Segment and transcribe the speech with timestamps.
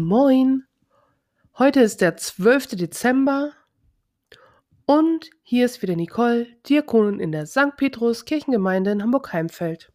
[0.00, 0.62] Moin!
[1.58, 2.76] Heute ist der 12.
[2.76, 3.50] Dezember
[4.86, 7.76] und hier ist wieder Nicole, Diakonin in der St.
[7.76, 9.92] Petrus Kirchengemeinde in Hamburg-Heimfeld.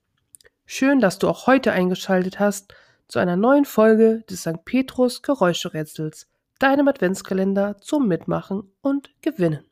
[0.66, 2.76] Schön, dass du auch heute eingeschaltet hast
[3.08, 4.66] zu einer neuen Folge des St.
[4.66, 9.66] Petrus Geräuscherätsels, deinem Adventskalender zum Mitmachen und Gewinnen.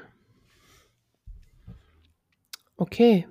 [2.78, 3.28] Okay,